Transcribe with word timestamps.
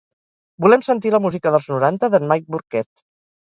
Volem 0.65 0.83
sentir 0.87 1.11
la 1.17 1.21
música 1.27 1.53
dels 1.57 1.69
noranta 1.77 2.13
d'en 2.17 2.29
Mike 2.35 2.53
Burkett. 2.59 3.09